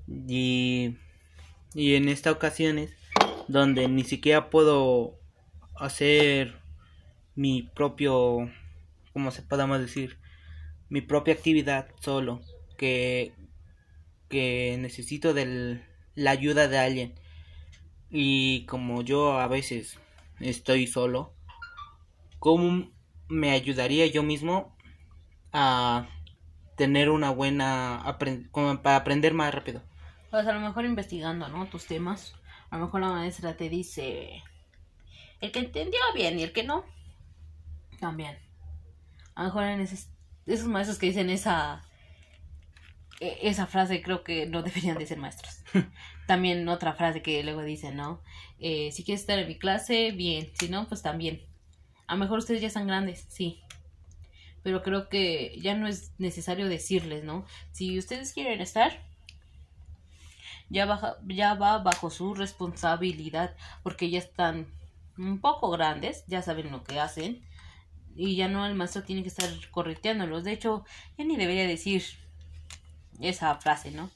Y, 0.08 0.96
y 1.74 1.96
en 1.96 2.08
esta 2.08 2.32
ocasiones, 2.32 2.96
donde 3.52 3.86
ni 3.88 4.04
siquiera 4.04 4.50
puedo 4.50 5.18
hacer 5.76 6.60
mi 7.34 7.62
propio, 7.62 8.50
¿cómo 9.12 9.30
se 9.30 9.42
podamos 9.42 9.78
decir? 9.78 10.18
Mi 10.88 11.00
propia 11.00 11.34
actividad 11.34 11.88
solo, 12.00 12.40
que, 12.76 13.34
que 14.28 14.76
necesito 14.80 15.34
de 15.34 15.82
la 16.14 16.30
ayuda 16.30 16.68
de 16.68 16.78
alguien. 16.78 17.14
Y 18.10 18.64
como 18.66 19.02
yo 19.02 19.38
a 19.38 19.48
veces 19.48 19.98
estoy 20.40 20.86
solo, 20.86 21.34
¿cómo 22.38 22.90
me 23.28 23.50
ayudaría 23.50 24.06
yo 24.06 24.22
mismo 24.22 24.76
a 25.52 26.06
tener 26.76 27.10
una 27.10 27.30
buena 27.30 28.02
como 28.50 28.82
para 28.82 28.96
aprender 28.96 29.34
más 29.34 29.54
rápido. 29.54 29.82
Pues 30.30 30.46
a 30.46 30.52
lo 30.52 30.60
mejor 30.60 30.84
investigando, 30.84 31.48
¿no? 31.48 31.66
Tus 31.66 31.86
temas. 31.86 32.34
A 32.72 32.78
lo 32.78 32.86
mejor 32.86 33.02
la 33.02 33.08
maestra 33.08 33.54
te 33.54 33.68
dice 33.68 34.42
el 35.42 35.52
que 35.52 35.58
entendió 35.58 36.00
bien 36.14 36.38
y 36.38 36.42
el 36.42 36.54
que 36.54 36.62
no, 36.62 36.86
también. 38.00 38.38
A 39.34 39.42
lo 39.42 39.48
mejor 39.48 39.64
esos 40.46 40.68
maestros 40.68 40.98
que 40.98 41.04
dicen 41.04 41.28
esa 41.28 41.82
e- 43.20 43.40
esa 43.42 43.66
frase 43.66 44.00
creo 44.00 44.24
que 44.24 44.46
no 44.46 44.62
deberían 44.62 44.96
de 44.96 45.06
ser 45.06 45.18
maestros. 45.18 45.58
también 46.26 46.66
otra 46.66 46.94
frase 46.94 47.20
que 47.20 47.42
luego 47.44 47.62
dicen, 47.62 47.94
¿no? 47.94 48.22
Eh, 48.58 48.90
si 48.90 49.04
quieres 49.04 49.20
estar 49.20 49.38
en 49.38 49.48
mi 49.48 49.58
clase, 49.58 50.12
bien. 50.12 50.50
Si 50.58 50.70
no, 50.70 50.88
pues 50.88 51.02
también. 51.02 51.42
A 52.06 52.14
lo 52.14 52.20
mejor 52.20 52.38
ustedes 52.38 52.62
ya 52.62 52.68
están 52.68 52.86
grandes, 52.86 53.26
sí. 53.28 53.60
Pero 54.62 54.82
creo 54.82 55.10
que 55.10 55.58
ya 55.60 55.74
no 55.74 55.86
es 55.88 56.18
necesario 56.18 56.70
decirles, 56.70 57.22
¿no? 57.22 57.44
Si 57.72 57.98
ustedes 57.98 58.32
quieren 58.32 58.62
estar, 58.62 59.11
ya, 60.72 60.86
baja, 60.86 61.18
ya 61.26 61.54
va 61.54 61.78
bajo 61.78 62.08
su 62.08 62.34
responsabilidad 62.34 63.54
porque 63.82 64.08
ya 64.08 64.18
están 64.18 64.66
un 65.18 65.38
poco 65.38 65.70
grandes, 65.70 66.24
ya 66.26 66.40
saben 66.40 66.72
lo 66.72 66.82
que 66.82 66.98
hacen 66.98 67.42
y 68.16 68.36
ya 68.36 68.48
no 68.48 68.64
el 68.64 68.74
maestro 68.74 69.02
tiene 69.02 69.22
que 69.22 69.28
estar 69.28 69.50
correteándolos. 69.70 70.44
De 70.44 70.52
hecho, 70.52 70.84
ya 71.18 71.24
ni 71.26 71.36
debería 71.36 71.66
decir 71.66 72.02
esa 73.20 73.54
frase, 73.56 73.90
¿no? 73.90 74.10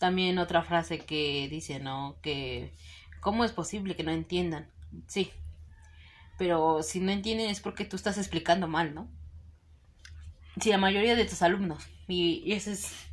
También 0.00 0.40
otra 0.40 0.62
frase 0.62 0.98
que 0.98 1.48
dice, 1.48 1.78
¿no? 1.78 2.16
Que 2.22 2.74
¿cómo 3.20 3.44
es 3.44 3.52
posible 3.52 3.94
que 3.94 4.02
no 4.02 4.10
entiendan? 4.10 4.68
Sí. 5.06 5.30
Pero 6.38 6.82
si 6.82 6.98
no 6.98 7.12
entienden 7.12 7.50
es 7.50 7.60
porque 7.60 7.84
tú 7.84 7.94
estás 7.94 8.18
explicando 8.18 8.66
mal, 8.66 8.94
¿no? 8.94 9.08
Si 10.60 10.70
la 10.70 10.78
mayoría 10.78 11.14
de 11.14 11.24
tus 11.24 11.42
alumnos, 11.42 11.86
y, 12.08 12.42
y 12.44 12.52
eso 12.54 12.72
es 12.72 13.08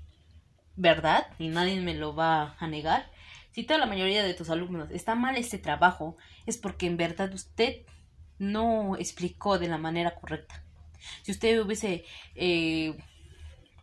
verdad, 0.76 1.28
y 1.40 1.48
nadie 1.48 1.80
me 1.82 1.94
lo 1.94 2.16
va 2.16 2.56
a 2.60 2.68
negar, 2.68 3.10
si 3.52 3.64
toda 3.64 3.80
la 3.80 3.86
mayoría 3.86 4.24
de 4.24 4.34
tus 4.34 4.50
alumnos 4.50 4.92
está 4.92 5.16
mal 5.16 5.38
este 5.38 5.58
trabajo, 5.58 6.18
es 6.46 6.58
porque 6.58 6.88
en 6.88 6.98
verdad 6.98 7.34
usted 7.34 7.84
no 8.38 8.98
explicó 8.98 9.58
de 9.58 9.70
la 9.70 9.78
manera 9.78 10.16
correcta. 10.16 10.62
Si 11.22 11.32
usted 11.32 11.62
hubiese 11.62 12.04
eh, 12.36 12.98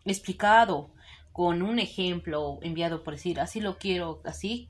explicado 0.05 0.93
con 1.31 1.63
un 1.63 1.79
ejemplo 1.79 2.59
enviado 2.61 3.03
por 3.03 3.15
decir, 3.15 3.39
así 3.39 3.61
lo 3.61 3.79
quiero, 3.79 4.21
así, 4.25 4.69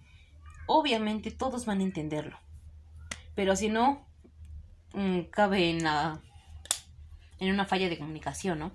obviamente 0.68 1.32
todos 1.32 1.66
van 1.66 1.82
a 1.82 1.84
entenderlo. 1.84 2.40
Pero 3.36 3.56
si 3.56 3.68
no, 3.68 4.08
mm, 4.94 5.24
cabe 5.32 5.70
en 5.70 5.84
la 5.84 6.22
en 7.40 7.52
una 7.52 7.66
falla 7.66 7.90
de 7.90 7.98
comunicación, 7.98 8.60
¿no? 8.60 8.72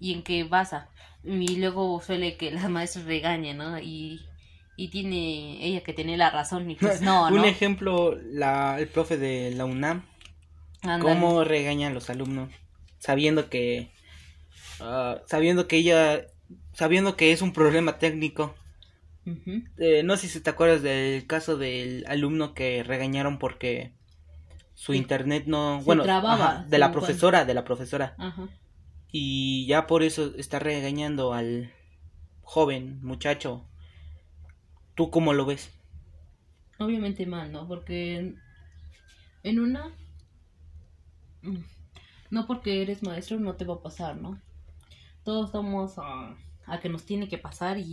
Y 0.00 0.14
en 0.14 0.22
qué 0.22 0.44
basa. 0.44 0.88
Y 1.24 1.56
luego 1.56 2.00
suele 2.00 2.36
que 2.36 2.50
la 2.52 2.68
maestra 2.68 3.02
regañe, 3.02 3.54
¿no? 3.54 3.78
Y, 3.78 4.20
y 4.76 4.88
tiene 4.88 5.64
ella 5.64 5.82
que 5.82 5.92
tener 5.92 6.18
la 6.18 6.30
razón 6.30 6.70
y 6.70 6.76
pues 6.76 7.00
no, 7.02 7.30
¿no? 7.30 7.36
Un 7.36 7.44
ejemplo, 7.44 8.16
la, 8.22 8.78
el 8.78 8.88
profe 8.88 9.16
de 9.16 9.50
la 9.54 9.64
UNAM, 9.64 10.04
cómo 11.00 11.44
regaña 11.44 11.88
a 11.88 11.90
los 11.90 12.10
alumnos, 12.10 12.50
sabiendo 12.98 13.48
que, 13.50 13.90
uh, 14.80 15.16
sabiendo 15.26 15.66
que 15.68 15.76
ella, 15.76 16.26
sabiendo 16.72 17.16
que 17.16 17.32
es 17.32 17.42
un 17.42 17.52
problema 17.52 17.98
técnico. 17.98 18.54
eh, 19.78 20.02
no 20.04 20.16
sé 20.16 20.28
si 20.28 20.40
te 20.40 20.50
acuerdas 20.50 20.82
del 20.82 21.26
caso 21.26 21.56
del 21.58 22.04
alumno 22.06 22.54
que 22.54 22.82
regañaron 22.82 23.38
porque 23.38 23.92
su 24.74 24.94
internet 24.94 25.44
no, 25.46 25.82
bueno, 25.82 26.04
trababa, 26.04 26.34
ajá, 26.34 26.64
de 26.68 26.78
la 26.78 26.92
profesora, 26.92 27.44
de 27.44 27.54
la 27.54 27.64
profesora. 27.64 28.14
Ajá. 28.18 28.48
Y 29.12 29.66
ya 29.66 29.86
por 29.86 30.02
eso 30.02 30.32
está 30.36 30.58
regañando 30.58 31.34
al 31.34 31.72
joven 32.42 33.00
muchacho. 33.02 33.64
¿Tú 34.94 35.10
cómo 35.10 35.32
lo 35.32 35.46
ves? 35.46 35.70
Obviamente 36.78 37.26
mal, 37.26 37.52
¿no? 37.52 37.68
Porque 37.68 38.34
en 39.42 39.60
una... 39.60 39.92
mm, 41.42 41.58
No 42.30 42.46
porque 42.46 42.82
eres 42.82 43.02
maestro 43.02 43.38
no 43.40 43.56
te 43.56 43.64
va 43.64 43.74
a 43.76 43.82
pasar, 43.82 44.16
¿no? 44.16 44.40
Todos 45.24 45.46
estamos 45.48 45.98
a, 45.98 46.36
a 46.66 46.80
que 46.80 46.88
nos 46.90 47.04
tiene 47.06 47.28
que 47.28 47.38
pasar 47.38 47.78
y, 47.78 47.92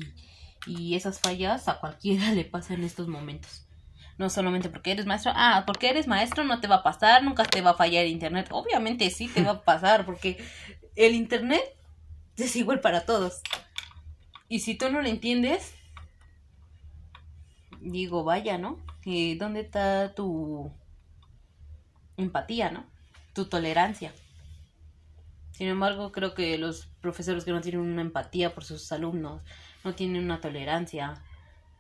y 0.68 0.96
esas 0.96 1.20
fallas 1.20 1.68
a 1.70 1.80
cualquiera 1.80 2.32
le 2.36 2.46
pasan 2.46 2.80
en 2.80 2.86
estos 2.86 3.08
momentos. 3.08 3.68
No 4.18 4.30
solamente 4.30 4.70
porque 4.70 4.92
eres 4.94 5.06
maestro, 5.08 5.32
ah, 5.36 5.64
porque 5.68 5.90
eres 5.90 6.08
maestro 6.08 6.44
no 6.46 6.62
te 6.62 6.68
va 6.68 6.78
a 6.78 6.84
pasar, 6.84 7.24
nunca 7.24 7.46
te 7.46 7.62
va 7.62 7.72
a 7.72 7.76
fallar 7.76 8.06
internet. 8.08 8.48
Obviamente 8.52 9.10
sí 9.12 9.30
te 9.30 9.44
va 9.44 9.52
a 9.54 9.64
pasar 9.66 10.06
porque 10.06 10.38
el 10.96 11.16
internet 11.16 11.64
es 12.38 12.56
igual 12.56 12.82
para 12.82 13.06
todos. 13.06 13.42
Y 14.48 14.60
si 14.60 14.76
tú 14.76 14.92
no 14.92 15.02
lo 15.02 15.08
entiendes, 15.08 15.74
digo, 17.82 18.24
vaya, 18.24 18.58
¿no? 18.58 18.80
Eh, 19.06 19.38
¿Dónde 19.38 19.62
está 19.62 20.14
tu 20.14 20.72
empatía, 22.18 22.72
¿no? 22.72 22.86
Tu 23.34 23.46
tolerancia. 23.46 24.14
Sin 25.52 25.68
embargo, 25.68 26.12
creo 26.12 26.34
que 26.34 26.58
los 26.58 26.88
profesores 27.02 27.46
que 27.46 27.52
no 27.52 27.62
tienen 27.62 27.82
una 27.82 28.02
empatía 28.02 28.54
por 28.54 28.66
sus 28.66 28.92
alumnos, 28.92 29.42
no 29.84 29.96
tienen 29.96 30.24
una 30.24 30.42
tolerancia, 30.42 31.24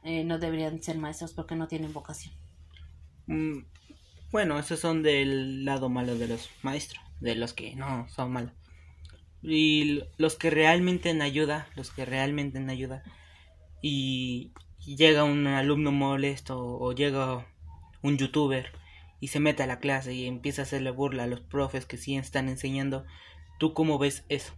eh, 0.03 0.23
no 0.23 0.39
deberían 0.39 0.81
ser 0.81 0.97
maestros 0.97 1.33
porque 1.33 1.55
no 1.55 1.67
tienen 1.67 1.91
vocación. 1.91 2.33
Mm, 3.27 3.65
bueno, 4.31 4.59
esos 4.59 4.79
son 4.79 5.03
del 5.03 5.65
lado 5.65 5.89
malo 5.89 6.15
de 6.17 6.27
los 6.27 6.49
maestros, 6.61 7.03
de 7.19 7.35
los 7.35 7.53
que 7.53 7.75
no 7.75 8.07
son 8.09 8.31
malos. 8.31 8.53
Y 9.47 10.03
los 10.17 10.35
que 10.35 10.49
realmente 10.49 11.11
en 11.11 11.21
ayuda, 11.21 11.67
los 11.75 11.91
que 11.91 12.03
realmente 12.03 12.57
en 12.57 12.69
ayuda, 12.69 13.03
y 13.81 14.51
llega 14.79 15.23
un 15.23 15.45
alumno 15.45 15.91
molesto 15.91 16.59
o 16.59 16.93
llega 16.93 17.45
un 18.01 18.17
youtuber 18.17 18.71
y 19.19 19.27
se 19.27 19.39
mete 19.39 19.61
a 19.61 19.67
la 19.67 19.79
clase 19.79 20.13
y 20.13 20.25
empieza 20.25 20.61
a 20.61 20.65
hacerle 20.65 20.89
burla 20.89 21.23
a 21.23 21.27
los 21.27 21.41
profes 21.41 21.85
que 21.85 21.97
sí 21.97 22.15
están 22.15 22.49
enseñando, 22.49 23.05
¿tú 23.59 23.73
cómo 23.73 23.99
ves 23.99 24.25
eso? 24.29 24.53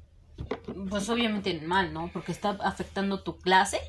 Pues 0.90 1.10
obviamente 1.10 1.60
mal, 1.62 1.94
¿no? 1.94 2.10
Porque 2.14 2.32
está 2.32 2.52
afectando 2.62 3.24
tu 3.24 3.40
clase 3.40 3.80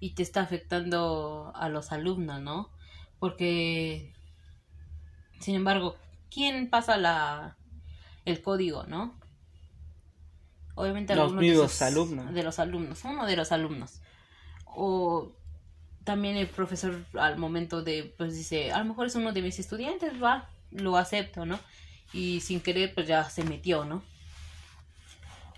y 0.00 0.14
te 0.14 0.22
está 0.22 0.42
afectando 0.42 1.52
a 1.54 1.68
los 1.68 1.92
alumnos, 1.92 2.40
¿no? 2.42 2.70
Porque, 3.18 4.12
sin 5.38 5.54
embargo, 5.54 5.96
¿quién 6.30 6.68
pasa 6.68 6.96
la 6.96 7.56
el 8.24 8.42
código, 8.42 8.84
no? 8.84 9.19
Obviamente 10.80 11.14
Los 11.14 11.32
algunos 11.32 11.78
de, 11.78 11.84
alumnos. 11.84 12.34
de 12.34 12.42
los 12.42 12.58
alumnos, 12.58 13.04
uno 13.04 13.26
de 13.26 13.36
los 13.36 13.52
alumnos. 13.52 14.00
O 14.66 15.32
también 16.04 16.36
el 16.36 16.46
profesor 16.46 17.04
al 17.14 17.36
momento 17.38 17.82
de, 17.82 18.14
pues 18.16 18.34
dice, 18.34 18.72
a 18.72 18.78
lo 18.78 18.84
mejor 18.86 19.06
es 19.06 19.14
uno 19.14 19.32
de 19.32 19.42
mis 19.42 19.58
estudiantes, 19.58 20.22
va, 20.22 20.48
lo 20.70 20.96
acepto, 20.96 21.44
¿no? 21.46 21.58
Y 22.12 22.40
sin 22.40 22.60
querer, 22.60 22.94
pues 22.94 23.06
ya 23.06 23.28
se 23.28 23.44
metió, 23.44 23.84
¿no? 23.84 24.02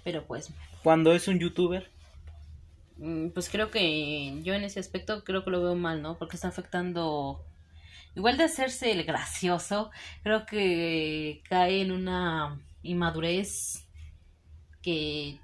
Pero 0.04 0.24
pues 0.24 0.50
Cuando 0.82 1.12
es 1.14 1.28
un 1.28 1.38
youtuber, 1.38 1.90
Mm, 2.98 3.30
Pues 3.30 3.48
creo 3.48 3.70
que 3.70 4.40
yo 4.42 4.54
en 4.54 4.64
ese 4.64 4.78
aspecto 4.80 5.24
creo 5.24 5.44
que 5.44 5.50
lo 5.50 5.62
veo 5.62 5.74
mal, 5.74 6.02
¿no? 6.02 6.18
Porque 6.18 6.36
está 6.36 6.48
afectando, 6.48 7.44
igual 8.14 8.36
de 8.36 8.44
hacerse 8.44 8.92
el 8.92 9.04
gracioso, 9.04 9.90
creo 10.22 10.46
que 10.46 11.42
cae 11.48 11.80
en 11.82 11.90
una 11.92 12.60
inmadurez 12.82 13.81
que 14.82 15.38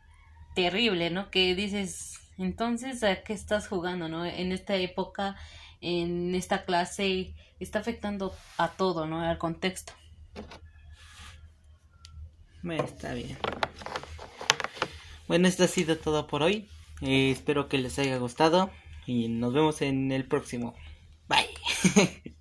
terrible, 0.55 1.11
¿no? 1.11 1.31
Que 1.31 1.55
dices, 1.55 2.19
entonces, 2.37 3.03
¿a 3.03 3.23
qué 3.23 3.33
estás 3.33 3.69
jugando, 3.69 4.09
no? 4.09 4.25
En 4.25 4.53
esta 4.53 4.77
época, 4.77 5.37
en 5.81 6.35
esta 6.35 6.65
clase, 6.65 7.35
está 7.61 7.79
afectando 7.79 8.35
a 8.57 8.69
todo, 8.69 9.07
¿no? 9.07 9.21
Al 9.21 9.39
contexto. 9.39 9.93
Bueno, 12.63 12.85
está 12.85 13.15
bien. 13.15 13.39
Bueno, 15.29 15.47
esto 15.47 15.65
ha 15.65 15.69
sido 15.69 15.97
todo 15.99 16.27
por 16.27 16.43
hoy. 16.43 16.69
Eh, 17.03 17.31
espero 17.31 17.69
que 17.69 17.79
les 17.79 17.99
haya 17.99 18.19
gustado 18.19 18.71
y 19.07 19.29
nos 19.29 19.53
vemos 19.53 19.83
en 19.83 20.11
el 20.11 20.27
próximo. 20.27 20.75
Bye. 21.29 22.35